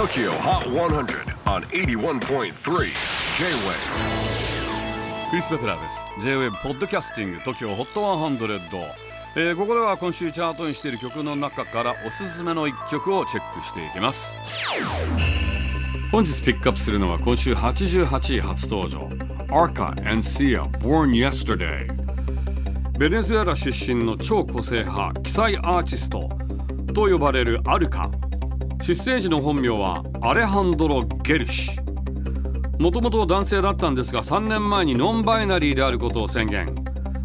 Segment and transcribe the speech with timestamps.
[0.00, 2.50] TOKYO HOT 100 on 81.3 J-WAVE
[5.28, 6.06] クリス・ベプラーです。
[6.22, 8.80] J-WAVE ポッドキャスティング TOKYO HOT 100、
[9.36, 14.38] えー、ここでは今週チャートにしている曲の中からおすすめの一曲をチェックしていきます。
[16.10, 19.00] 本日ピックアップするのは今週88位初登場。
[19.50, 21.86] Arca and Sia Born Yesterday
[22.98, 26.26] ベネズエラ出身の超個性派記載アーティスト
[26.94, 28.10] と呼ばれるアルカ。
[28.82, 31.78] 出生時の本名はアレハンドロ・ゲルシ。
[32.78, 36.74] もともと男性だったんですが3年前にノンバイナリーであることを宣言。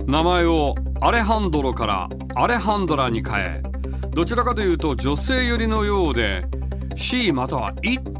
[0.05, 3.63] 名前をアレハンドロからアレハンドラに変え
[4.11, 6.43] どちらかというと女性寄りのようで
[6.95, 8.13] C または IT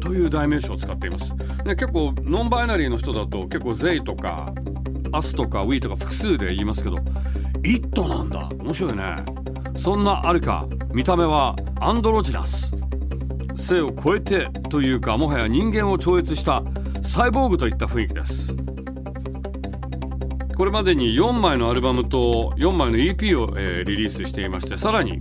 [0.00, 4.52] という代名詞を使っています、ね、結構ノンバイナリーの人だと結構 They とか
[5.12, 6.96] Us とか We とか複数で言いますけど
[7.64, 8.48] IT なんだ。
[8.60, 9.16] 面白いね。
[9.78, 10.66] そんなあるか。
[10.92, 12.74] 見た目はアンドロジナス。
[13.54, 16.62] 性を超えてというかもはや人間を超越した
[17.02, 18.56] サイボーグといった雰囲気です。
[20.56, 25.20] これまでに4枚のアルバムと4枚の EP を、えー、リリースしていましてさらに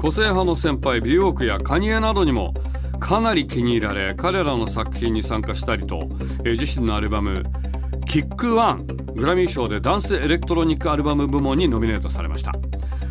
[0.00, 2.54] 個性派の先輩ビヨークやカニエなどにも
[3.00, 5.98] かなり気に入られ彼らの作品に参加したりと、
[6.44, 7.42] えー、自身のアルバム
[8.06, 12.52] 「キックワングラミー賞でダンスエレクトロニックアルバム部門にノミネートされました。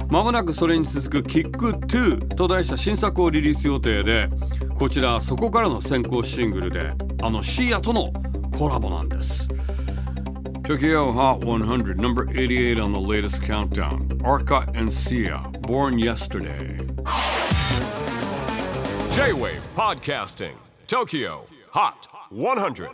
[0.08, 4.30] まもなくそれに続く「キック2」と題した新作をリリース予定で
[4.76, 6.92] こちらそこからの先行シングルで
[7.24, 8.14] あのシーアとの
[8.56, 9.50] コラボなんです。
[10.62, 14.20] Tokyo Hot 100 number 88 on the latest countdown.
[14.24, 16.80] Arca and Sia born yesterday.
[19.12, 20.56] J-Wave Podcasting
[20.88, 22.90] Tokyo Hot 100